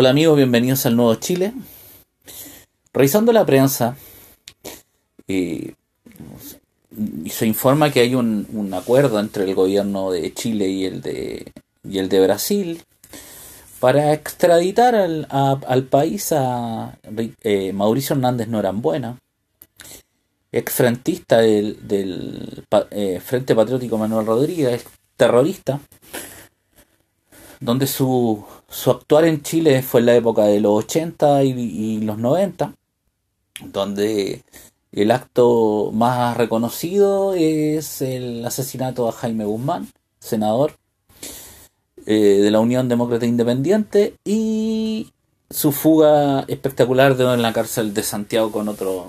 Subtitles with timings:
[0.00, 1.52] Hola amigos, bienvenidos al Nuevo Chile.
[2.92, 3.96] Revisando la prensa,
[5.26, 5.74] eh,
[7.28, 11.50] se informa que hay un, acuerdo entre el gobierno de Chile y el de,
[11.82, 12.82] y el de Brasil
[13.80, 16.96] para extraditar al, al país a
[17.42, 19.18] eh, Mauricio Hernández Norambuena,
[20.52, 24.84] exfrentista del, del eh, Frente Patriótico Manuel Rodríguez,
[25.16, 25.80] terrorista,
[27.60, 32.18] donde su, su actuar en Chile fue en la época de los 80 y, los
[32.18, 32.74] 90,
[33.64, 34.42] donde
[34.92, 39.88] el acto más reconocido es el asesinato a Jaime Guzmán,
[40.20, 40.76] senador
[42.06, 45.12] eh, de la Unión Demócrata Independiente, y
[45.50, 49.08] su fuga espectacular de en la cárcel de Santiago con otro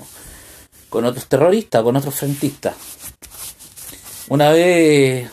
[0.89, 2.75] con otros terroristas, con otros frentistas.
[4.29, 5.29] Una vez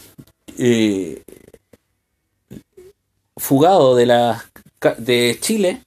[0.58, 1.22] eh,
[3.46, 4.44] fugado de, la,
[4.98, 5.82] de Chile,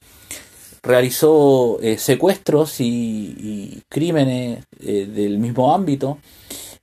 [0.82, 6.18] realizó eh, secuestros y, crímenes eh, del mismo ámbito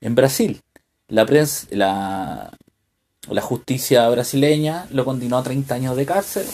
[0.02, 0.62] en Brasil.
[1.08, 2.52] La, prensa, la,
[3.28, 6.46] la justicia brasileña lo condenó a 30 años de cárcel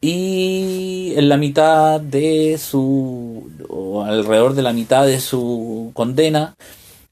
[0.00, 6.56] y en la mitad de su, o alrededor de la mitad de su condena,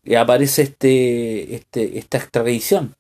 [0.04, 2.96] eh, aparece este, este, esta extradición,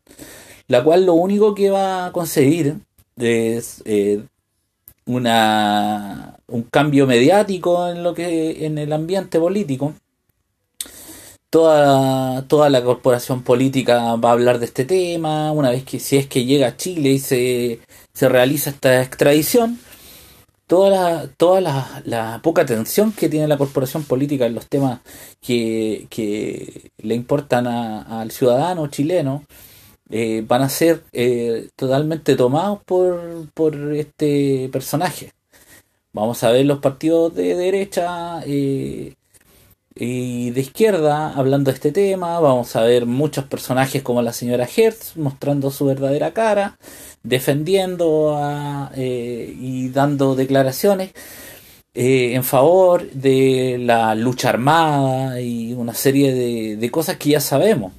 [0.68, 2.76] la cual lo único que va a conseguir
[3.16, 4.22] es eh,
[5.06, 9.94] una, un cambio mediático en lo que en el ambiente político.
[11.50, 16.16] Toda, toda la corporación política va a hablar de este tema, una vez que si
[16.16, 17.80] es que llega a Chile y se,
[18.14, 19.80] se realiza esta extradición,
[20.68, 21.60] toda la, toda
[22.04, 25.00] la, poca atención que tiene la corporación política en los temas
[25.40, 29.42] que, que le importan al ciudadano chileno,
[30.10, 35.32] eh, van a ser eh, totalmente tomados por, por este personaje.
[36.12, 39.14] Vamos a ver los partidos de derecha eh,
[39.94, 42.40] y de izquierda hablando de este tema.
[42.40, 46.76] Vamos a ver muchos personajes como la señora Hertz mostrando su verdadera cara,
[47.22, 48.36] defendiendo
[48.96, 51.12] y dando declaraciones.
[51.94, 57.92] en favor de la lucha armada y una serie de, de cosas que ya sabemos.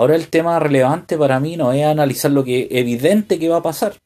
[0.00, 3.62] Ahora el tema relevante para mí no es analizar lo que evidente que va a
[3.62, 3.98] pasar.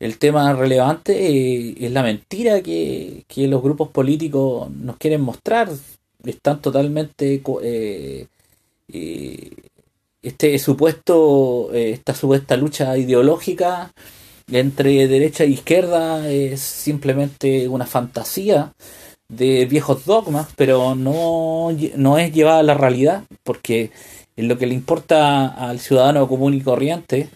[0.00, 5.68] El tema relevante eh, es la mentira que, los grupos políticos nos quieren mostrar.
[6.24, 7.42] Están totalmente...
[7.62, 8.26] Eh,
[8.88, 9.50] eh,
[10.22, 13.92] este supuesto, esta supuesta lucha ideológica
[14.50, 18.72] entre derecha e izquierda es simplemente una fantasía
[19.28, 23.90] de viejos dogmas, pero no, no es llevada a la realidad, porque
[24.36, 27.28] en lo que le importa al ciudadano común y corriente,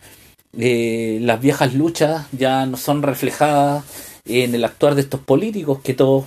[0.58, 3.84] eh, las viejas luchas ya no son reflejadas
[4.24, 6.24] en el actuar de estos políticos que todos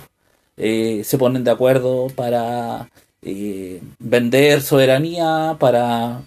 [0.56, 2.88] eh, se ponen de acuerdo para
[3.22, 6.22] eh, vender soberanía, para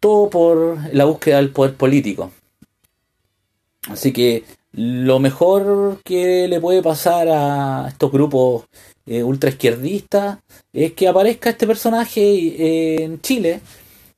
[0.00, 2.30] todo por la búsqueda del poder político.
[3.88, 8.64] Así que lo mejor que le puede pasar a estos grupos
[9.10, 10.40] eh, ultra izquierdista,
[10.72, 13.60] es que aparezca este personaje eh, en Chile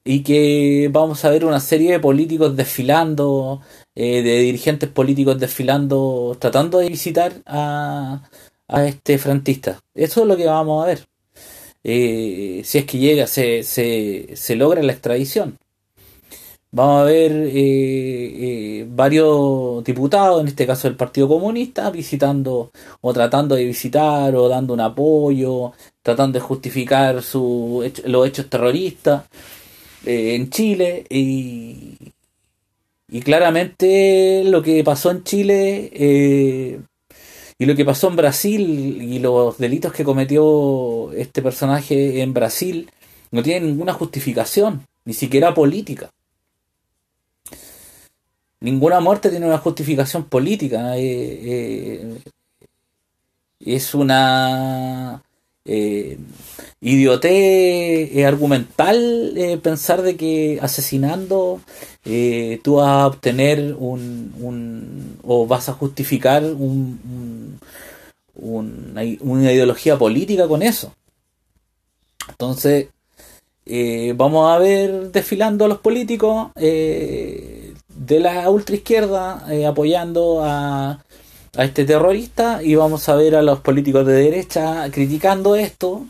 [0.05, 3.63] y que vamos a ver una serie de políticos desfilando,
[3.95, 8.23] eh, de dirigentes políticos desfilando, tratando de visitar a,
[8.69, 9.81] a este frentista.
[9.95, 11.07] Eso es lo que vamos a ver.
[11.83, 15.59] si es que llega, se, se, se logra la extradición.
[16.75, 22.71] Vamos a ver eh, eh, varios diputados, en este caso del Partido Comunista, visitando
[23.03, 25.73] o tratando de visitar o dando un apoyo,
[26.03, 29.25] tratando de justificar su, los hechos terroristas
[30.07, 31.05] eh, en Chile.
[31.11, 31.99] Y,
[33.09, 35.91] y, claramente lo que pasó en Chile
[37.59, 42.91] y lo que pasó en Brasil y los delitos que cometió este personaje en Brasil
[43.31, 46.11] no tienen ninguna justificación, ni siquiera política
[48.63, 50.97] ninguna muerte tiene una justificación política.
[50.97, 52.19] Eh, eh,
[53.61, 55.23] es una
[55.65, 56.19] eh,
[56.81, 61.61] idiotez argumental pensar de que asesinando
[62.63, 67.59] tú vas a obtener un, un o vas a justificar un,
[68.35, 70.93] una, ideología política con eso.
[72.29, 72.89] Entonces,
[74.17, 76.51] vamos a ver desfilando a los políticos
[78.07, 81.03] de la ultraizquierda eh, apoyando a,
[81.57, 86.07] a este terrorista y vamos a ver a los políticos de derecha criticando esto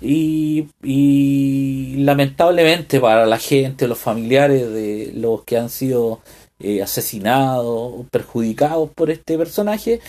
[0.00, 6.20] y, y, lamentablemente para la gente, los familiares de los que han sido
[6.58, 10.00] eh, asesinados, perjudicados por este personaje.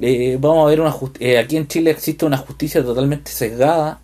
[0.00, 0.90] Eh, vamos a ver una
[1.40, 4.00] aquí en Chile existe una justicia totalmente sesgada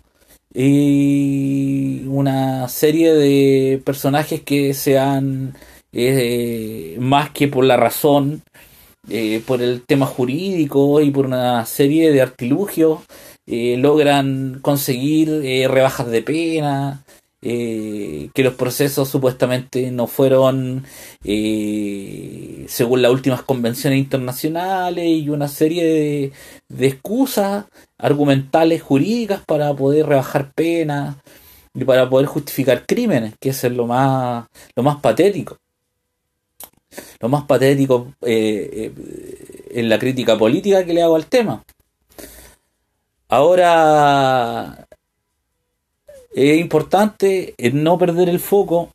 [0.53, 4.73] y una serie de personajes que
[5.95, 8.43] sean más que por la razón
[9.45, 12.99] por el tema jurídico y por una serie de artilugios
[13.47, 15.29] logran conseguir
[15.69, 17.05] rebajas de pena
[17.47, 20.83] eh, que los procesos supuestamente no fueron
[21.23, 26.31] eh, según las últimas convenciones internacionales y una serie
[26.69, 27.65] de, excusas
[27.99, 31.17] argumentales jurídicas para poder rebajar penas
[31.75, 35.57] y para poder justificar crímenes, que es lo más, lo más patético.
[37.19, 38.91] Lo más patético eh,
[39.71, 41.63] en la crítica política que le hago al tema.
[43.27, 44.87] Ahora,
[46.33, 48.91] es importante no perder el foco.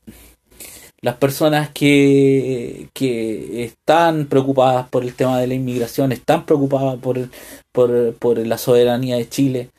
[1.03, 7.31] Las personas que, que están preocupadas por el tema de la inmigración, están preocupadas por,
[7.73, 9.71] por, la soberanía de Chile,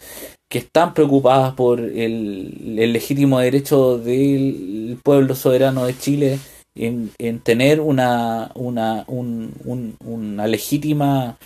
[0.49, 6.39] que están preocupadas por el, legítimo derecho del pueblo soberano de Chile
[6.75, 11.37] en, tener una, una, una legítima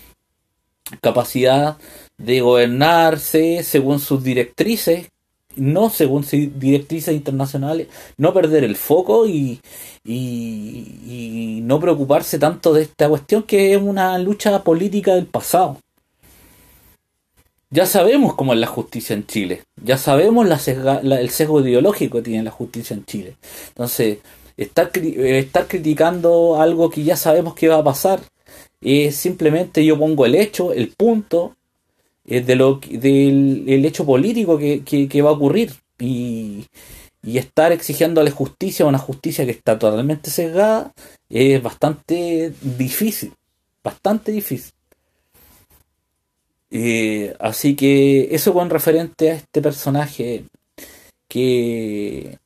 [1.02, 1.78] capacidad
[2.18, 5.10] de gobernarse según sus directrices
[5.56, 6.26] no según
[6.56, 7.88] directrices internacionales,
[8.18, 9.60] no perder el foco y,
[10.04, 15.80] y, no preocuparse tanto de esta cuestión que es una lucha política del pasado.
[17.72, 20.60] Ya sabemos cómo es la justicia en Chile, ya sabemos la
[21.20, 23.36] el sesgo ideológico que tiene la justicia en Chile.
[23.70, 24.20] Entonces,
[24.58, 28.22] estar, estar criticando algo que ya sabemos que va a pasar
[28.82, 31.56] es simplemente yo pongo el hecho, el punto,
[32.26, 36.66] de lo, del el hecho político que, que, va a ocurrir y,
[37.24, 40.92] y estar exigiéndole justicia una justicia que está totalmente sesgada
[41.30, 43.34] es bastante difícil,
[43.84, 44.72] bastante difícil.
[46.72, 50.44] Eh, así que eso con referente a este personaje
[51.28, 52.38] que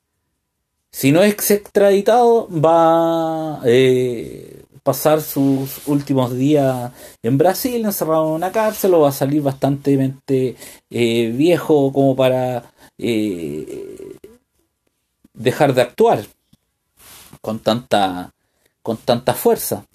[0.99, 6.91] si no es extraditado va eh, pasar sus últimos días
[7.23, 10.57] en Brasil, encerrado en una cárcel, o va a salir bastante
[10.89, 14.17] eh, viejo como para eh,
[15.33, 16.25] dejar de actuar
[17.39, 18.33] con tanta,
[18.81, 19.85] con tanta fuerza.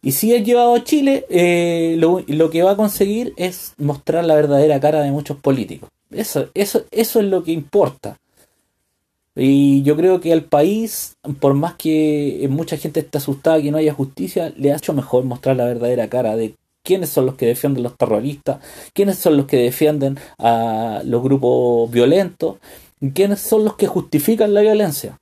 [0.00, 4.24] Y si es llevado a Chile, eh, lo, lo, que va a conseguir es mostrar
[4.24, 5.90] la verdadera cara de muchos políticos.
[6.10, 8.16] Eso, eso, eso es lo que importa.
[9.42, 13.78] Y yo creo que al país, por más que mucha gente esté asustada que no
[13.78, 17.46] haya justicia, le ha hecho mejor mostrar la verdadera cara de quiénes son los que
[17.46, 22.56] defienden los terroristas, quiénes son los que defienden a los grupos violentos,
[23.14, 25.18] quiénes son los que justifican la violencia.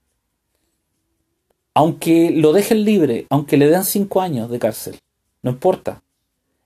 [1.75, 4.99] Aunque lo dejen libre, aunque le den cinco años de cárcel,
[5.43, 6.03] no importa.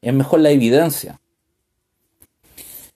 [0.01, 1.21] Es mejor la evidencia.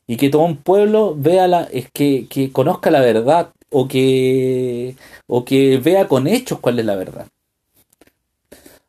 [0.06, 4.96] Y que todo un pueblo vea la, es que, que conozca la verdad, o que,
[5.26, 7.26] o que vea con hechos cuál es la verdad.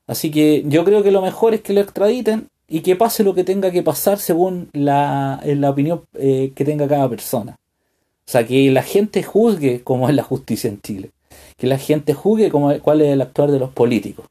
[0.08, 3.34] Así que yo creo que lo mejor es que lo extraditen y que pase lo
[3.34, 7.58] que tenga que pasar según la, la opinión eh, que tenga cada persona.
[8.28, 11.12] O sea, que la gente juzgue cómo es la justicia en Chile.
[11.56, 14.26] Que la gente juzgue cómo, cuál es el actuar de los políticos.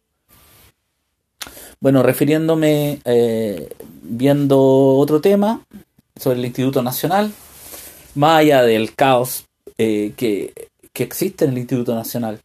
[1.81, 3.69] Bueno, refiriéndome, eh,
[4.03, 4.59] viendo
[4.97, 5.63] otro tema
[6.15, 7.33] sobre el Instituto Nacional,
[8.15, 9.46] más allá del caos
[9.79, 10.53] eh, que,
[10.95, 12.41] existe en el Instituto Nacional,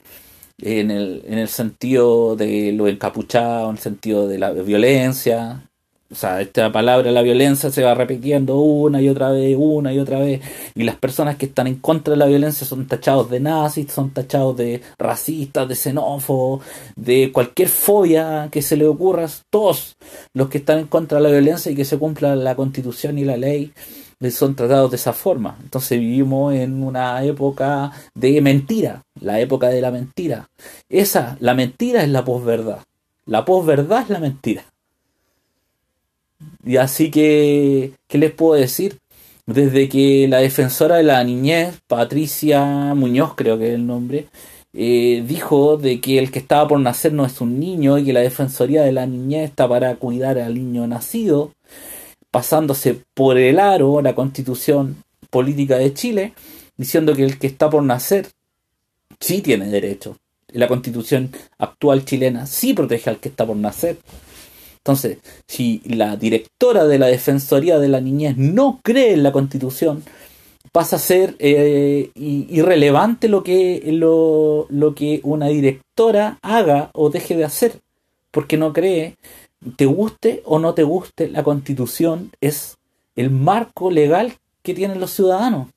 [0.62, 5.64] en el, en el sentido de lo encapuchado, en el sentido de la violencia.
[6.12, 10.00] O sea, esta palabra, la violencia, se va repitiendo una y otra vez, una y
[10.00, 10.42] otra vez.
[10.76, 14.10] Y las personas que están en contra de la violencia son tachados de nazis, son
[14.12, 16.66] tachados de racistas, de xenófobos,
[16.98, 19.26] de cualquier fobia que se le ocurra.
[19.50, 19.96] Todos
[20.34, 23.24] los que están en contra de la violencia y que se cumpla la constitución y
[23.24, 23.72] la ley
[24.30, 25.58] son tratados de esa forma.
[25.64, 30.50] Entonces vivimos en una época de mentira, la época de la mentira.
[30.90, 32.84] Esa, la mentira es la posverdad.
[33.26, 34.64] La posverdad es la mentira.
[36.64, 39.00] Y así que, ¿qué les puedo decir?
[39.48, 44.28] Desde que la defensora de la niñez, Patricia Muñoz creo que es el nombre,
[44.74, 48.14] eh, dijo de que el que estaba por nacer no es un niño y que
[48.14, 51.52] la defensoría de la niñez está para cuidar al niño nacido,
[52.32, 56.34] pasándose por el aro la constitución política de Chile,
[56.78, 58.28] diciendo que el que está por nacer
[59.20, 60.18] sí tiene derecho.
[60.54, 63.98] La constitución actual chilena sí protege al que está por nacer.
[64.78, 70.04] Entonces, si la directora de la Defensoría de la Niñez no cree en la constitución,
[70.72, 77.36] pasa a ser eh, irrelevante lo que, lo, lo que una directora haga o deje
[77.36, 77.80] de hacer.
[78.32, 79.18] porque no cree,
[79.76, 82.78] te guste o no te guste, la constitución es
[83.16, 85.68] el marco legal que tienen los ciudadanos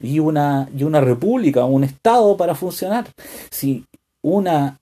[0.00, 3.08] y una, y una república, un Estado para funcionar.
[3.50, 3.84] Si
[4.22, 4.78] una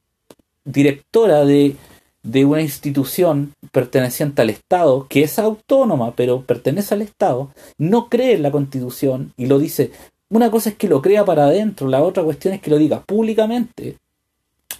[0.64, 1.76] directora de,
[2.22, 8.34] de una institución perteneciente al Estado, que es autónoma, pero pertenece al Estado, no cree
[8.34, 9.92] en la constitución y lo dice,
[10.30, 13.00] una cosa es que lo crea para adentro, la otra cuestión es que lo diga
[13.00, 13.96] públicamente,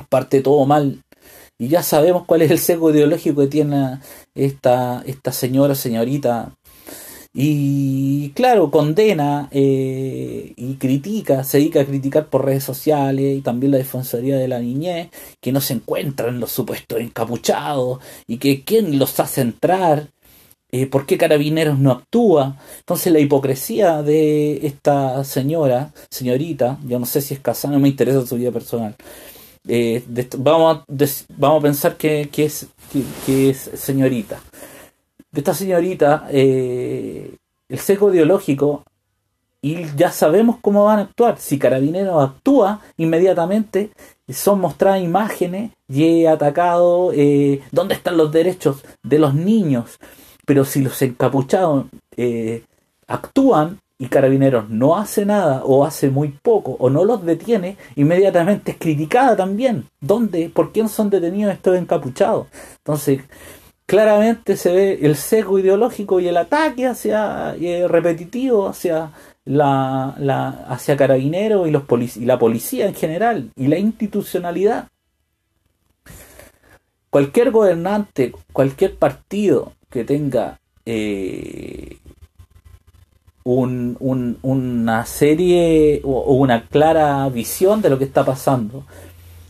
[0.08, 1.02] parte todo mal.
[1.58, 3.98] Y ya sabemos cuál es el sesgo ideológico que tiene
[4.34, 6.52] esta, esta señora, señorita
[7.40, 13.72] y claro, condena eh, y critica, se dedica a criticar por redes sociales y también
[13.72, 15.10] la Defensoría de la Niñez,
[15.40, 20.08] que no se encuentran los supuestos encapuchados y que quién los hace entrar,
[20.72, 22.56] eh, por qué Carabineros no actúa.
[22.80, 27.88] Entonces la hipocresía de esta señora, señorita, yo no sé si es casada, no me
[27.88, 28.96] interesa su vida personal.
[29.70, 30.02] Eh,
[30.38, 30.84] vamos, a,
[31.36, 32.68] vamos a pensar que, es,
[33.26, 34.40] que es señorita
[35.30, 37.36] de esta señorita, eh,
[37.68, 38.84] el sesgo ideológico,
[39.60, 41.38] y ya sabemos cómo van a actuar.
[41.38, 43.90] Si Carabineros actúa inmediatamente,
[44.28, 49.98] son mostradas imágenes y he atacado eh, dónde están los derechos de los niños.
[50.46, 51.86] Pero si los encapuchados
[53.06, 58.72] actúan y Carabineros no hace nada o hace muy poco o no los detiene, inmediatamente
[58.72, 59.86] es criticada también.
[60.00, 60.50] ¿Dónde?
[60.50, 62.46] ¿Por quién son detenidos estos encapuchados?
[62.78, 63.22] Entonces,
[63.86, 67.54] claramente se ve el sesgo ideológico y el ataque hacia
[67.88, 69.12] repetitivo hacia
[69.46, 71.84] la, la hacia carabineros y los
[72.16, 74.88] y la policía en general y la institucionalidad
[77.08, 81.96] cualquier gobernante cualquier partido que tenga eh,
[83.44, 88.84] un, una serie o una clara visión de lo que está pasando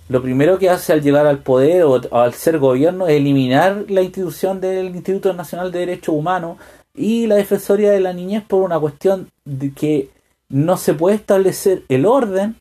[0.09, 4.03] lo primero que hace al llegar al poder o, al ser gobierno es eliminar la
[4.03, 6.57] institución del Instituto Nacional de Derechos Humanos
[6.95, 10.11] y la Defensoría de la Niñez por una cuestión de que
[10.49, 12.57] no se puede establecer el orden.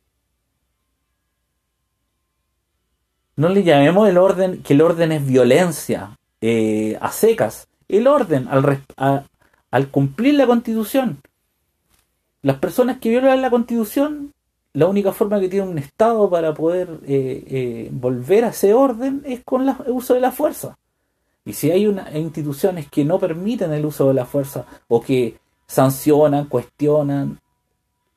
[3.37, 7.67] No le llamemos el orden, que el orden es violencia eh, a secas.
[7.87, 8.83] El orden al,
[9.71, 11.21] al cumplir la constitución.
[12.41, 14.33] Las personas que violan la constitución
[14.77, 19.23] la única forma que tiene un Estado para poder eh, eh, volver a ese orden
[19.25, 20.77] es con el uso de la fuerza.
[21.45, 25.39] Y si hay una, instituciones que no permiten el uso de la fuerza o que
[25.65, 27.39] sancionan, cuestionan,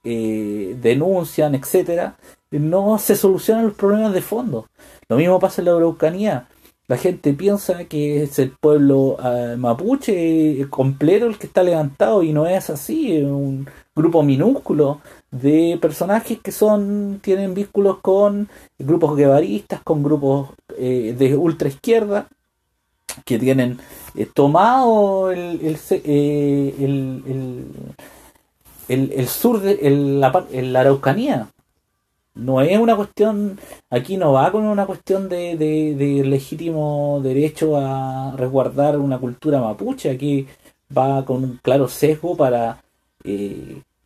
[0.04, 2.16] eh, denuncian, etcétera,
[2.50, 4.69] no se solucionan los problemas de fondo.
[5.09, 6.47] Lo mismo pasa en la Araucanía.
[6.90, 9.16] La gente piensa que es el pueblo
[9.59, 15.78] mapuche completo el que está levantado y no es así, es un grupo minúsculo de
[15.80, 22.26] personajes que son tienen vínculos con grupos guevaristas, con grupos eh, de ultra izquierda,
[23.25, 23.78] que tienen
[24.16, 26.75] eh, tomado el, el, eh,
[28.88, 31.50] el, el, sur de la, Araucanía.
[32.40, 33.59] No es una cuestión,
[33.90, 40.09] aquí no va con una cuestión de, de, legítimo derecho a resguardar una cultura mapuche,
[40.09, 40.47] aquí
[40.97, 42.82] va con un claro sesgo para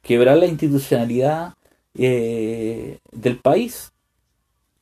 [0.03, 1.55] quebrar la institucionalidad
[1.97, 3.93] eh, del país.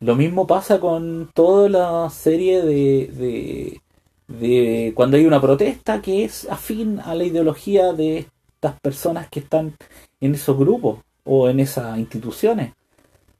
[0.00, 3.80] Lo mismo pasa con toda la serie de,
[4.28, 9.40] de, cuando hay una protesta que es afín a la ideología de estas personas que
[9.40, 9.76] están
[10.22, 12.72] en esos grupos o en esas instituciones.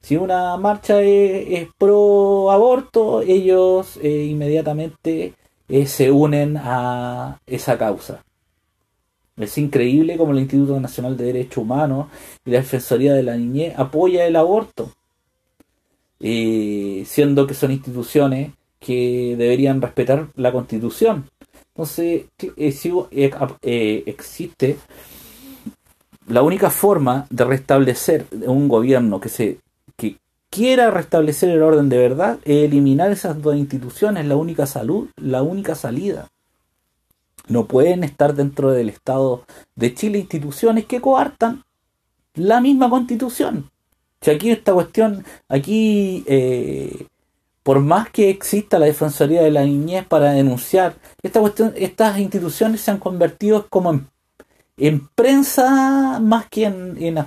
[0.03, 5.33] Si una marcha es, pro aborto, ellos eh, inmediatamente
[5.69, 8.21] eh, se unen a esa causa.
[9.37, 12.07] Es increíble como el Instituto Nacional de Derechos Humanos
[12.45, 14.91] y la Defensoría de la Niñez apoya el aborto,
[16.19, 21.29] eh, siendo que son instituciones que deberían respetar la Constitución.
[21.69, 22.25] Entonces,
[22.57, 22.93] eh, si
[24.05, 24.77] existe
[26.27, 29.59] la única forma de restablecer un gobierno que se
[30.53, 35.73] quiera restablecer el orden de verdad eliminar esas dos instituciones, la única salud, la única
[35.73, 36.29] salida
[37.47, 39.43] no pueden estar dentro del Estado
[39.75, 41.63] de Chile instituciones que coartan
[42.35, 43.71] la misma constitución.
[44.21, 47.07] Si aquí esta cuestión, aquí, eh,
[47.63, 52.81] por más que exista la Defensoría de la Niñez para denunciar, esta cuestión, estas instituciones
[52.81, 54.01] se han convertido como
[54.77, 57.17] en, prensa más que en, en.
[57.17, 57.25] O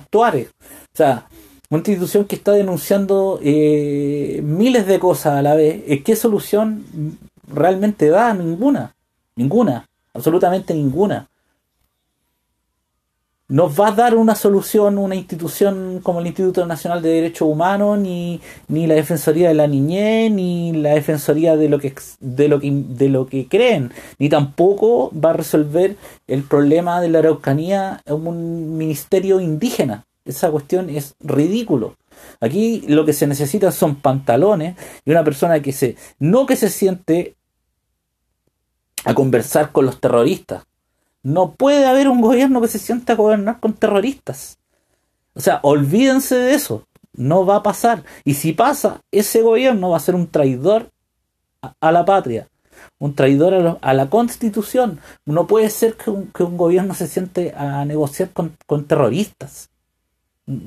[0.93, 1.27] sea,
[1.69, 6.85] una institución que está denunciando eh, miles de cosas a la vez, ¿qué solución
[7.47, 8.33] realmente da?
[8.33, 8.95] Ninguna.
[9.35, 11.29] Ninguna absolutamente ninguna.
[13.49, 17.97] nos va a dar una solución una institución como el Instituto Nacional de Derechos Humanos,
[17.97, 22.59] ni, ni la Defensoría de la Niñez, ni la Defensoría de lo que de lo
[22.59, 25.95] que de lo que creen, ni tampoco va a resolver
[26.27, 30.06] el problema de la Araucanía un ministerio indígena.
[30.27, 31.95] Esa cuestión es ridículo.
[32.39, 36.69] Aquí lo que se necesita son pantalones y una persona que se no que se
[36.69, 37.35] siente
[39.05, 40.65] a conversar con los terroristas,
[41.23, 44.59] no puede haber un gobierno que se sienta a gobernar con terroristas.
[45.33, 46.87] O sea, olvídense de eso.
[47.13, 48.03] No va a pasar.
[48.23, 50.91] Y si pasa, ese gobierno va a ser un traidor
[51.61, 52.47] a, la patria.
[52.99, 54.99] Un traidor a, la constitución.
[55.25, 59.69] No puede ser que un, gobierno se siente a negociar con, terroristas.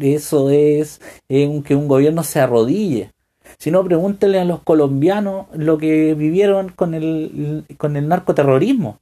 [0.01, 3.13] Eso es que un gobierno se arrodille.
[3.59, 8.99] Si no, pregúntenle a los colombianos lo que vivieron con el, con el narcoterrorismo.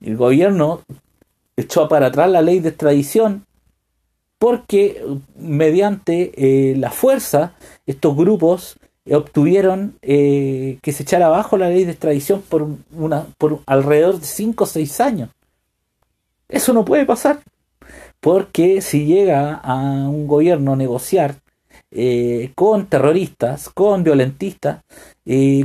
[0.00, 0.80] El gobierno
[1.56, 3.46] echó para atrás la ley de extradición
[4.38, 5.02] porque
[5.36, 7.54] mediante eh, la fuerza
[7.86, 8.76] estos grupos
[9.10, 14.26] obtuvieron eh, que se echara abajo la ley de extradición por, una, por alrededor de
[14.26, 15.30] 5 o 6 años.
[16.48, 17.40] Eso no puede pasar,
[18.24, 19.74] porque si llega a
[20.08, 21.34] un gobierno a negociar
[21.90, 24.82] eh, con terroristas, con violentistas,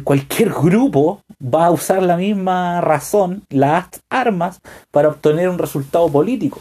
[0.04, 4.60] cualquier grupo va a usar la misma razón, las armas,
[4.92, 6.60] para obtener un resultado político.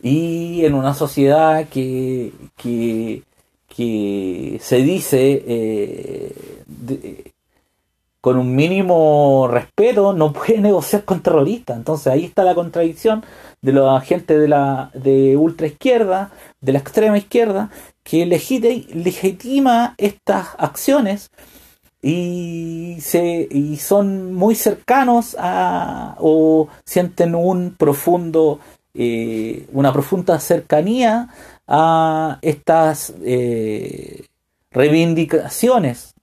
[0.00, 3.22] Y en una sociedad que, que,
[4.60, 7.32] se dice eh,
[8.20, 11.76] con un mínimo respeto no puede negociar con terroristas.
[11.76, 13.24] Entonces ahí está la contradicción
[13.62, 17.70] de los agentes de la de ultra izquierda, de la extrema izquierda,
[18.02, 21.30] que legitima estas acciones
[22.02, 28.58] y, se, y son muy cercanos a o sienten un profundo
[28.94, 31.28] eh, una profunda cercanía
[31.66, 34.26] a estas eh,
[34.70, 36.14] reivindicaciones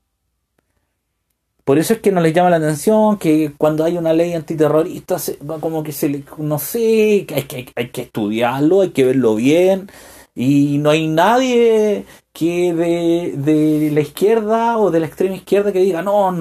[1.69, 5.17] por eso es que no les llama la atención que cuando hay una ley antiterrorista
[5.61, 9.35] como que se le no sé que hay, que hay que estudiarlo hay que verlo
[9.35, 9.87] bien.
[10.33, 16.01] Y no hay nadie que de, la izquierda o de la extrema izquierda que diga,
[16.01, 16.35] no,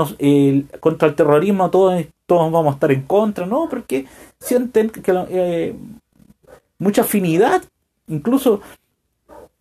[0.80, 4.06] contra el terrorismo todos, todos vamos a estar en contra, no, porque
[4.40, 5.74] sienten que eh,
[6.78, 7.62] mucha afinidad,
[8.06, 8.62] incluso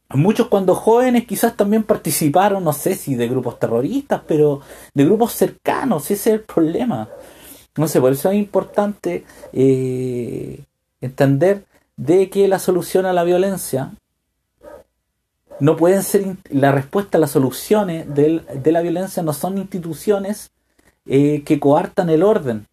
[0.09, 4.61] muchos cuando jóvenes quizás también participaron, no sé si de grupos terroristas, pero
[4.93, 7.09] de grupos cercanos, ese es el problema.
[7.75, 10.63] No sé, por eso es importante eh,
[11.01, 11.65] entender
[11.95, 13.91] de que la solución a la violencia
[15.59, 20.51] no pueden ser la respuesta a las soluciones de la violencia no son instituciones
[21.05, 22.67] eh, que coartan el orden.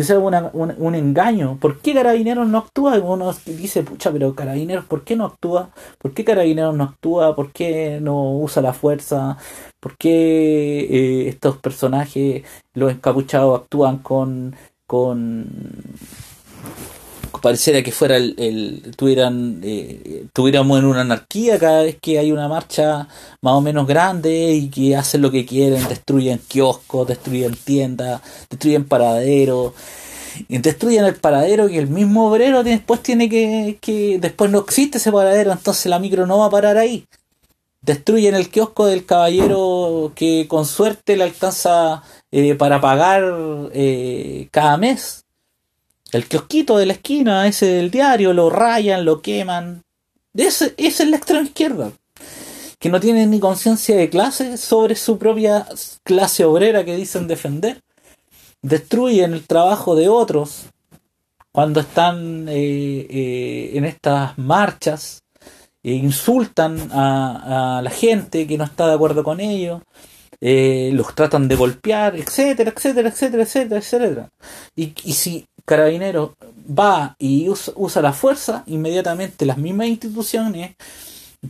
[0.00, 1.58] Es un, engaño.
[1.60, 2.98] ¿Por qué Carabineros no actúa?
[2.98, 5.70] Uno dice, pucha, pero Carabineros, ¿por qué no actúa?
[5.98, 7.36] ¿Por qué Carabineros no actúa?
[7.36, 9.36] ¿Por qué no usa la fuerza?
[9.78, 10.80] ¿Por qué
[11.24, 15.46] eh, estos personajes, los encapuchados, actúan con, con
[17.40, 22.48] pareciera que fuera el, tuvieran eh, tuviéramos en una anarquía cada vez que hay una
[22.48, 23.08] marcha
[23.40, 28.84] más o menos grande y que hacen lo que quieren, destruyen kioscos, destruyen tiendas, destruyen
[28.84, 29.72] paraderos,
[30.48, 34.98] y destruyen el paradero que el mismo obrero después tiene que, que después no existe
[34.98, 37.06] ese paradero, entonces la micro no va a parar ahí.
[37.82, 43.24] Destruyen el kiosco del caballero que con suerte le alcanza eh, para pagar
[43.72, 45.24] eh, cada mes
[46.12, 49.82] el kiosquito de la esquina, ese del diario, lo rayan, lo queman.
[50.34, 51.92] Ese, es la extrema izquierda.
[52.78, 55.66] Que no tiene ni conciencia de clase sobre su propia
[56.02, 57.80] clase obrera que dicen defender.
[58.62, 60.66] Destruyen el trabajo de otros
[61.52, 65.22] cuando están eh, eh, en estas marchas.
[65.82, 69.82] E insultan a, la gente que no está de acuerdo con ellos.
[70.42, 74.28] Eh, los tratan de golpear, etcétera, etcétera, etcétera, etcétera, etcétera.
[74.74, 76.36] Y si carabinero
[76.68, 80.74] va y usa, la fuerza, inmediatamente las mismas instituciones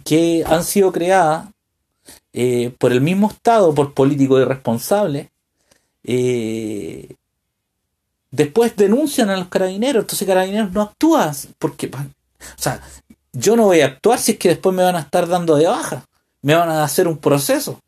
[0.05, 1.49] que han sido creadas
[2.35, 5.29] eh, por el mismo Estado, por políticos irresponsables,
[6.05, 7.17] eh,
[8.31, 12.83] después denuncian a los carabineros, entonces carabineros no actúan, porque, o sea,
[13.33, 15.67] yo no voy a actuar si es que después me van a estar dando de
[15.67, 16.05] baja,
[16.43, 17.81] me van a hacer un proceso.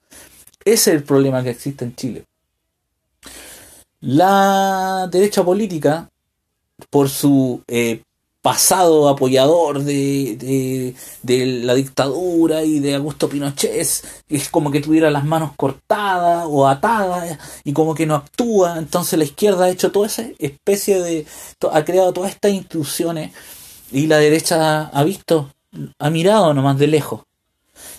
[0.64, 2.24] Ese es el problema que existe en Chile.
[4.00, 6.08] La derecha política
[6.90, 8.02] por su eh,
[8.42, 15.24] pasado apoyador de, de, la dictadura y de Augusto Pinochet, es como que tuviera las
[15.24, 18.78] manos cortadas o atadas y como que no actúa.
[18.78, 21.26] Entonces la izquierda ha hecho toda esa especie de...
[21.70, 23.32] ha creado todas estas instituciones
[23.92, 25.52] y la derecha ha visto,
[25.98, 27.20] ha mirado nomás de lejos.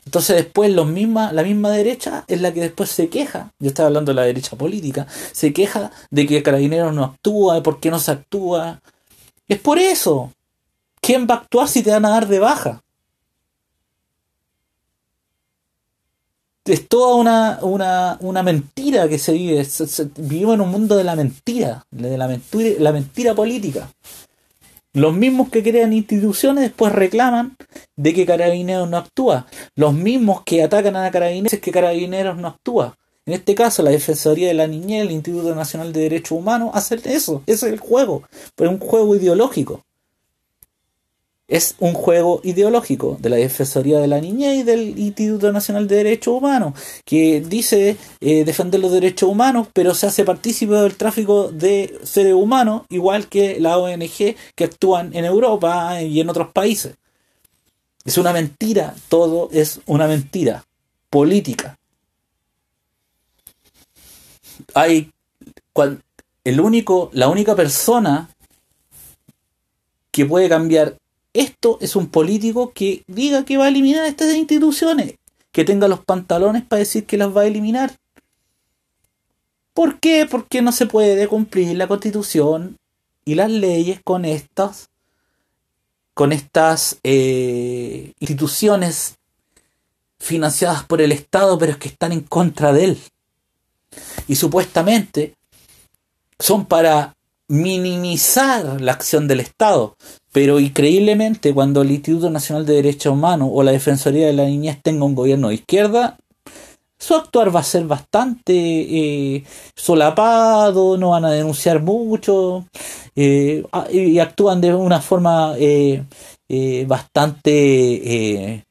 [0.05, 3.87] Entonces después los misma, la misma derecha es la que después se queja, yo estaba
[3.87, 7.89] hablando de la derecha política, se queja de que Carabineros no actúa, de por qué
[7.89, 8.81] no se actúa.
[9.47, 10.31] Es por eso.
[11.01, 12.81] ¿Quién va a actuar si te van a dar de baja?
[16.65, 19.67] Es toda una, una, una mentira que se vive.
[20.17, 23.89] vivimos en un mundo de la mentira, de la mentira, la mentira política.
[24.93, 27.57] Los mismos que crean instituciones después reclaman
[27.95, 29.47] de que Carabineros no actúa.
[29.75, 32.95] Los mismos que atacan a Carabineros es que Carabineros no actúa.
[33.25, 37.01] En este caso, la Defensoría de la Niñez, el Instituto Nacional de Derechos Humanos, hacen
[37.05, 37.41] eso.
[37.47, 38.23] Ese es el juego.
[38.55, 39.83] Pero es un juego ideológico
[41.47, 45.97] es un juego ideológico de la Defensoría de la Niñez y del Instituto Nacional de
[45.97, 46.73] Derechos Humanos,
[47.05, 52.33] que dice eh, defender los derechos humanos, pero se hace partícipe del tráfico de seres
[52.33, 56.95] humanos, igual que la ONG que actúan en Europa y en otros países.
[58.05, 60.65] Es una mentira, todo es una mentira
[61.09, 61.77] política.
[64.73, 65.11] Hay
[66.43, 68.29] el único, la única persona
[70.11, 70.97] que puede cambiar
[71.33, 75.15] esto es un político que diga que va a eliminar estas instituciones,
[75.51, 77.97] que tenga los pantalones para decir que las va a eliminar.
[79.73, 80.27] ¿Por qué?
[80.29, 82.77] Porque no se puede cumplir la constitución
[83.25, 84.89] y las leyes con estas
[86.13, 89.15] con estas eh, instituciones
[90.19, 93.01] financiadas por el Estado, pero que están en contra de él.
[94.27, 95.35] Y supuestamente
[96.39, 97.15] son para
[97.47, 99.95] minimizar la acción del Estado.
[100.33, 104.81] Pero increíblemente, cuando el Instituto Nacional de Derechos Humanos o la Defensoría de la Niñez
[104.81, 106.17] tenga un gobierno de izquierda,
[106.97, 109.43] su actuar va a ser bastante eh,
[109.75, 112.65] solapado, no van a denunciar mucho
[113.15, 116.05] eh, y actúan de una forma eh,
[116.87, 118.63] bastante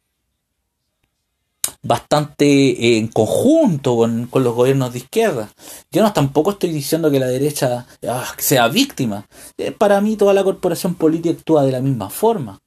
[1.83, 5.51] bastante eh, en conjunto con, los gobiernos de izquierda.
[5.91, 9.27] Yo no tampoco estoy diciendo que la derecha ah, sea víctima.
[9.59, 12.61] Eh, para mí toda la corporación política actúa de la misma forma.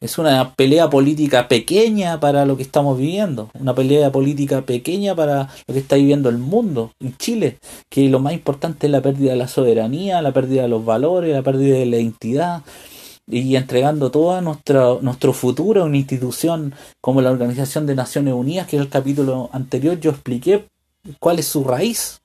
[0.00, 5.50] Es una pelea política pequeña para lo que estamos viviendo, una pelea política pequeña para
[5.66, 7.58] lo que está viviendo el mundo, en Chile,
[7.90, 11.34] que lo más importante es la pérdida de la soberanía, la pérdida de los valores,
[11.34, 12.62] la pérdida de la identidad,
[13.26, 18.66] y entregando todo nuestro, nuestro futuro a una institución como la Organización de Naciones Unidas,
[18.66, 20.68] que en el capítulo anterior yo expliqué
[21.18, 22.20] cuál es su raíz.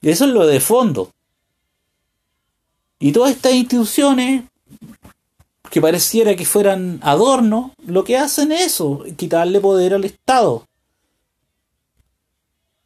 [0.00, 1.10] Y eso es lo de fondo.
[2.98, 4.44] Y todas estas instituciones
[5.70, 10.66] que pareciera que fueran adornos, lo que hacen es eso, quitarle poder al Estado.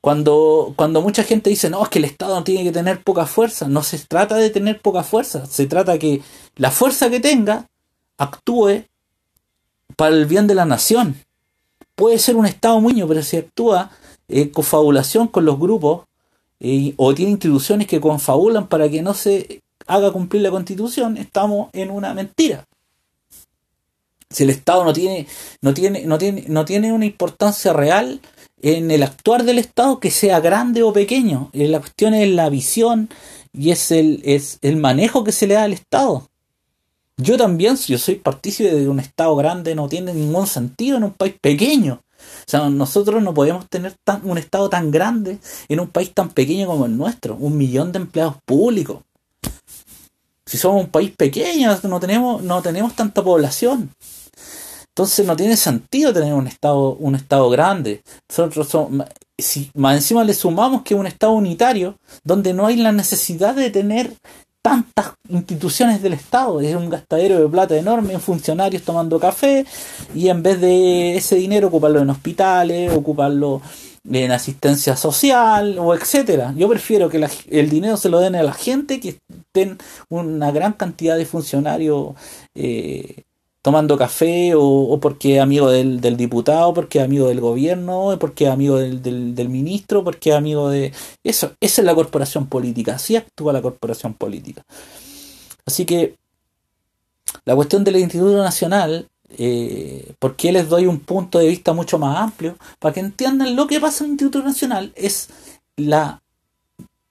[0.07, 3.67] Cuando, cuando mucha gente dice, no, es que el Estado tiene que tener poca fuerza,
[3.67, 6.23] no se trata de tener poca fuerza, se trata que
[6.55, 7.67] la fuerza que tenga
[8.17, 8.85] actúe
[9.97, 11.21] para el bien de la nación.
[11.97, 13.91] Puede ser un Estado muy pero si actúa
[14.29, 16.07] en confabulación con los grupos
[16.61, 21.69] eh, o tiene instituciones que confabulan para que no se haga cumplir la constitución, estamos
[21.73, 22.65] en una mentira.
[24.31, 25.27] Si el Estado no tiene,
[25.63, 28.21] no tiene, no tiene, no tiene una importancia real,
[28.63, 31.51] en el actuar del Estado, que sea grande o pequeño.
[31.53, 33.09] Eh, la cuestión es la visión
[33.53, 36.29] y es el, es el manejo que se le da al Estado.
[37.19, 41.13] Yo también, yo soy partícipe de un Estado grande, no tiene ningún sentido en un
[41.13, 42.03] país pequeño.
[42.19, 45.39] O sea, nosotros no podemos tener tan, un Estado tan grande
[45.69, 49.03] en un país tan pequeño como el nuestro, un millón de empleados públicos.
[50.45, 53.91] Si somos un país pequeño, no tenemos, no tenemos tanta población.
[54.97, 58.01] Entonces no tiene sentido tener un estado, un estado grande.
[58.31, 58.75] Nosotros
[59.37, 63.69] si más encima le sumamos que un estado unitario, donde no hay la necesidad de
[63.69, 64.15] tener
[64.63, 69.67] tantas instituciones del Estado, es un gastadero de plata enorme en funcionarios tomando café
[70.15, 73.61] y en vez de ese dinero ocuparlo en hospitales, ocuparlo
[74.11, 76.55] en asistencia social o etcétera.
[76.57, 79.77] Yo prefiero que el dinero se lo den a la gente que estén
[80.09, 82.15] una gran cantidad de funcionarios
[82.55, 83.26] eh,
[83.67, 88.51] tomando café o, porque es amigo del, diputado, porque es amigo del gobierno, porque es
[88.51, 90.93] amigo del, del, ministro, porque es amigo de...
[91.25, 94.63] Eso, esa es la corporación política, así actúa la corporación política.
[95.65, 96.15] Así que
[97.45, 101.99] la cuestión del Instituto Nacional, eh, ¿por qué les doy un punto de vista mucho
[101.99, 102.57] más amplio?
[102.79, 105.29] Para que entiendan lo que pasa en el Instituto Nacional, es
[105.75, 106.23] la...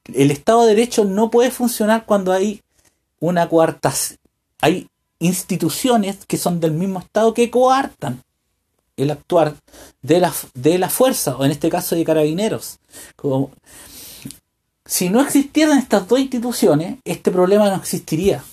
[0.05, 2.61] El Estado de Derecho no puede funcionar cuando hay
[3.19, 3.93] una cuarta
[4.61, 4.87] hay
[5.19, 8.21] instituciones que son del mismo Estado que coartan
[8.97, 9.56] el actuar
[10.01, 12.80] de la, de la fuerza, o en este caso de carabineros.
[13.15, 13.51] Como,
[14.86, 18.43] si no existieran estas dos instituciones, este problema no existiría.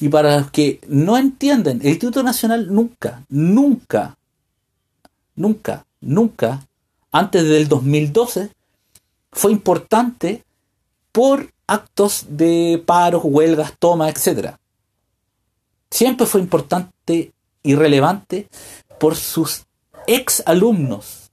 [0.00, 4.16] Y para los que no entienden, el Instituto Nacional nunca, nunca,
[5.34, 6.66] nunca, nunca,
[7.10, 8.50] antes del 2012,
[9.32, 10.44] fue importante
[11.10, 14.54] por actos de paros, huelgas, tomas, etc.
[15.90, 18.48] Siempre fue importante y relevante
[18.98, 19.64] por sus
[20.06, 21.30] ex alumnos.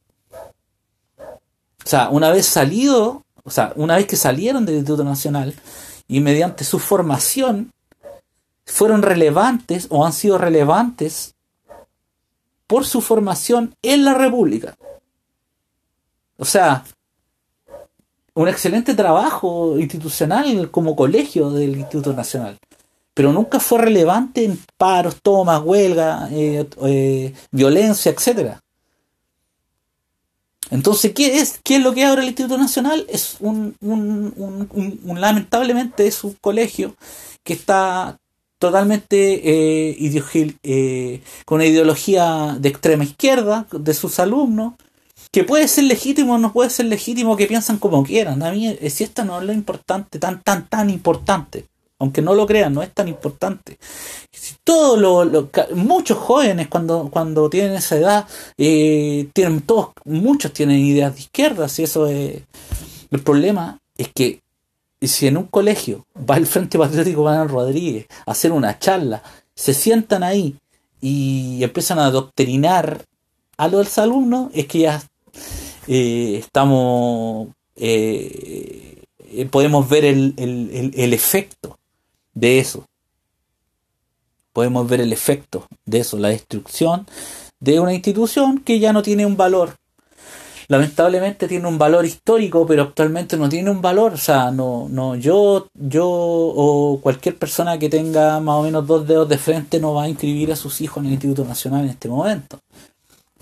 [1.17, 5.53] O sea, una vez salido, o sea, una vez que salieron del Instituto Nacional
[6.07, 7.71] y mediante su formación
[8.65, 11.35] fueron relevantes o han sido relevantes
[12.67, 14.75] por su formación en la República.
[16.37, 16.83] O sea,
[18.33, 22.57] un excelente trabajo institucional como colegio del Instituto Nacional,
[23.15, 28.61] pero nunca fue relevante en paros, tomas, huelga, eh, eh, violencia, etcétera.
[30.69, 33.05] Entonces, ¿qué es, ¿qué es lo que ahora el Instituto Nacional?
[33.07, 33.75] Es un,
[35.05, 36.95] lamentablemente es un colegio
[37.43, 38.19] que está
[38.59, 39.17] totalmente
[39.49, 44.73] eh, eh, con una ideología de extrema izquierda de sus alumnos,
[45.31, 48.43] que puede ser legítimo o no puede ser legítimo, que piensan como quieran.
[48.43, 51.67] A mí, si esta no es lo importante, tan, tan, tan importante,
[51.99, 53.77] aunque no lo crean, no es tan importante.
[54.63, 58.27] Todo lo, muchos jóvenes cuando, cuando tienen esa edad,
[58.57, 62.41] eh, tienen todos, muchos tienen ideas de izquierdas, y eso es
[63.11, 64.41] el problema es que
[65.01, 69.73] si en un colegio va el Frente Patriótico Manuel Rodríguez a hacer una charla, se
[69.73, 70.55] sientan ahí
[70.99, 73.05] y empiezan a doctrinar
[73.57, 75.01] a los alumnos, es que ya
[75.87, 79.01] eh, estamos, eh,
[79.49, 80.33] podemos ver el,
[80.93, 81.77] el efecto
[82.35, 82.85] de eso.
[84.53, 87.07] Podemos ver el efecto de eso, la destrucción
[87.59, 89.75] de una institución que ya no tiene un valor.
[90.67, 94.13] Lamentablemente tiene un valor histórico, pero actualmente no tiene un valor.
[94.13, 99.07] O sea, no, no, yo, yo o cualquier persona que tenga más o menos dos
[99.07, 101.89] dedos de frente no va a inscribir a sus hijos en el Instituto Nacional en
[101.89, 102.59] este momento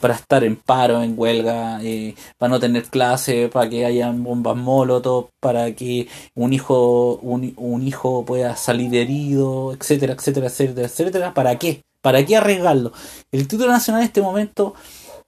[0.03, 4.57] para estar en paro, en huelga, eh, para no tener clase, para que haya bombas
[4.57, 11.33] molotov, para que un hijo, un, hijo pueda salir herido, etcétera, etcétera, etcétera, etcétera.
[11.33, 11.85] ¿Para qué?
[12.01, 12.91] ¿Para qué arriesgarlo?
[13.31, 14.75] El Instituto Nacional en este momento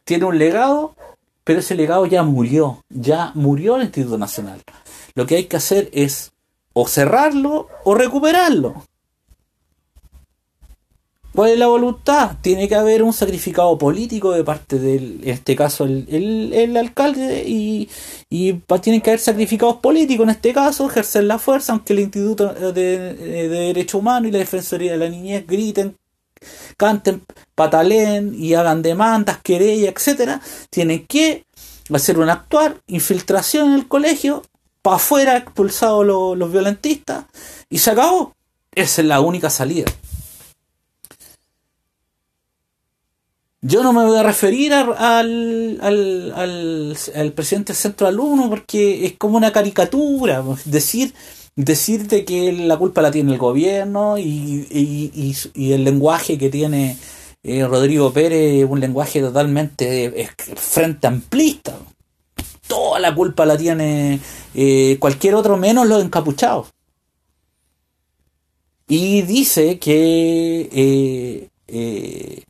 [0.03, 0.93] tiene un legado,
[1.45, 4.61] pero ese legado ya murió, ya murió el Instituto Nacional.
[5.13, 6.33] Lo que hay que hacer es
[6.73, 8.83] o cerrarlo o recuperarlo.
[11.35, 12.37] ¿Cuál es la voluntad?
[12.41, 17.89] Tiene que haber un sacrificado político de parte del, en este caso, el, alcalde y,
[18.29, 22.53] y tienen que haber sacrificados políticos, en este caso, ejercer la fuerza, aunque el Instituto
[22.53, 22.71] de,
[23.13, 25.97] de Derechos Humanos y la Defensoría de la Niñez griten,
[26.77, 27.21] canten,
[27.53, 31.43] patalen y hagan demandas, querellas, etcétera, tienen que
[31.93, 34.41] hacer un actuar, infiltración en el colegio,
[34.81, 37.25] para afuera expulsados los violentistas
[37.69, 38.33] y se acabó.
[38.73, 39.91] Esa es la única salida.
[43.67, 49.37] Yo no me voy a referir al, al, presidente del centro alumno porque es como
[49.37, 50.43] una caricatura.
[50.43, 51.15] Pues, decir,
[51.55, 56.95] decirte que la culpa la tiene el gobierno y, y, el lenguaje que tiene
[57.41, 61.75] eh, Rodrigo Pérez es un lenguaje totalmente frente amplista.
[62.67, 64.19] Toda la culpa la tiene
[64.53, 66.67] eh, cualquier otro menos los encapuchados.
[68.87, 72.44] Y dice que eh,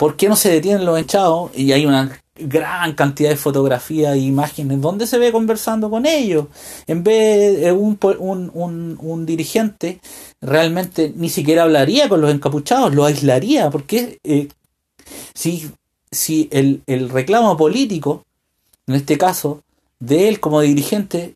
[0.00, 1.50] ¿Por qué no se detienen los echados?
[1.54, 6.46] Y hay una gran cantidad de fotografías e imágenes donde se ve conversando con ellos.
[6.86, 10.00] En vez de un, un, dirigente,
[10.40, 14.48] realmente ni siquiera hablaría con los encapuchados, lo aislaría, porque eh,
[15.34, 15.70] si,
[16.10, 18.24] si el, reclamo político,
[18.86, 19.62] en este caso,
[19.98, 21.34] de él como dirigente,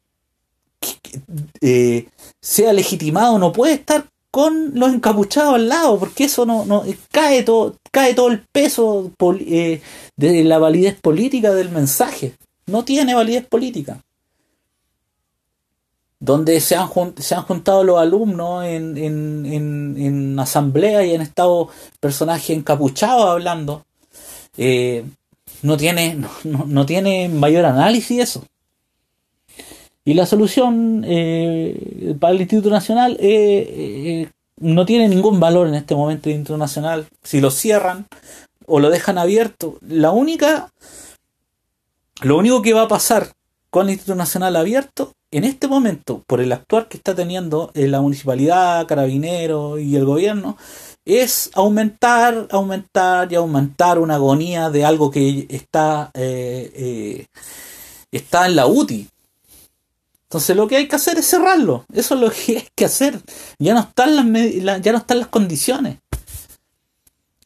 [1.60, 2.08] eh,
[2.40, 7.44] sea legitimado, no puede estar con los encapuchados al lado, porque eso no, no cae
[7.44, 9.12] todo, cae todo el peso
[9.46, 9.80] eh,
[10.16, 12.34] de la validez política del mensaje.
[12.66, 14.00] No tiene validez política.
[16.18, 21.68] Donde se han, se han juntado los alumnos en, en, en, asamblea y han estado
[22.00, 23.86] personajes encapuchados hablando.
[24.56, 25.04] Eh,
[25.62, 28.44] no, tiene, no, no tiene mayor análisis eso.
[30.04, 34.28] Y la solución eh, para el Instituto Nacional eh,
[34.60, 37.06] no tiene ningún valor en este momento internacional.
[37.22, 38.06] Si lo cierran
[38.66, 40.70] o lo dejan abierto, la única,
[42.22, 43.28] lo único que va a pasar
[43.70, 48.00] con el Instituto Nacional abierto en este momento, por el actuar que está teniendo la
[48.00, 50.56] municipalidad, Carabineros y el gobierno,
[51.04, 57.26] es aumentar, aumentar y aumentar una agonía de algo que está, eh, eh,
[58.12, 59.08] está en la UTI.
[60.34, 61.84] Entonces lo que hay que hacer es cerrarlo.
[61.92, 63.20] Eso es lo que hay que hacer.
[63.60, 65.98] Ya no están las, ya no están las condiciones.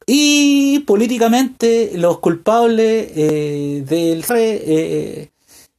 [0.07, 5.31] Y políticamente los culpables eh, del eh,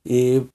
[0.05, 0.45] eh,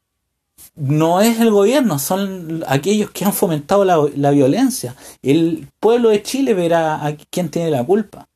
[0.76, 4.94] no es el gobierno, son aquellos que han fomentado la, violencia.
[5.22, 8.28] El pueblo de Chile verá a quién tiene la culpa.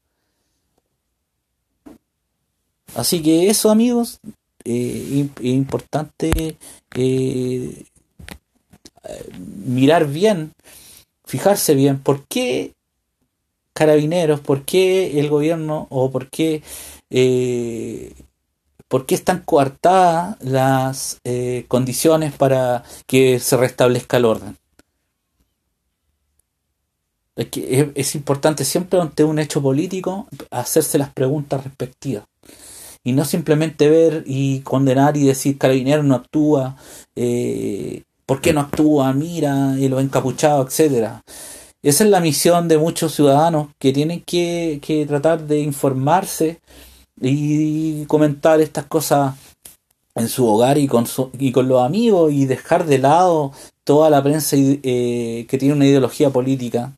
[2.96, 4.18] Así que eso amigos,
[4.64, 6.58] es importante
[9.66, 10.52] mirar bien,
[11.24, 12.74] fijarse bien, por qué
[13.78, 16.62] carabineros, por qué el gobierno o por qué,
[17.10, 18.12] eh,
[18.88, 24.56] por qué están coartadas las eh, condiciones para que se restablezca el orden.
[27.36, 32.24] Es, que es, importante siempre ante un hecho político hacerse las preguntas respectivas
[33.04, 36.76] y no simplemente ver y condenar y decir carabinero no actúa,
[37.14, 39.14] eh, ¿por qué no actúa?
[39.14, 41.22] Mira, y lo encapuchado, etcétera.
[41.82, 46.60] Esa es la misión de muchos ciudadanos que tienen que, tratar de informarse
[47.20, 49.34] y comentar estas cosas
[50.14, 51.06] en su hogar y con,
[51.38, 53.52] y con los amigos y dejar de lado
[53.84, 56.92] toda la prensa eh, que tiene una ideología política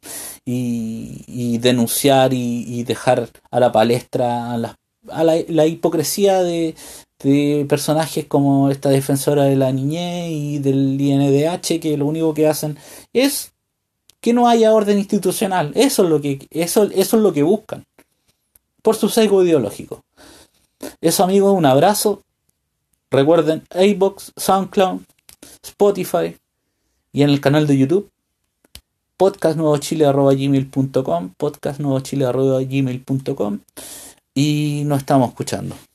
[0.44, 6.74] y, denunciar y, dejar a la palestra a, la, hipocresía de,
[7.22, 12.48] de, personajes como esta defensora de la niñez y del INDH que lo único que
[12.48, 12.78] hacen
[13.12, 13.52] es
[14.20, 15.72] que no haya orden institucional.
[15.74, 17.85] Eso es lo que, eso, eso es lo que buscan.
[18.83, 20.04] Por su sesgo ideológico.
[21.00, 22.22] Eso amigos, un abrazo.
[23.11, 25.00] Recuerden, iBox, SoundCloud,
[25.62, 26.37] Spotify
[27.12, 28.09] y en el canal de YouTube
[29.16, 33.59] podcastnuevochile.gmail.com podcastnuevochile.gmail.com
[34.35, 35.89] y nos estamos escuchando.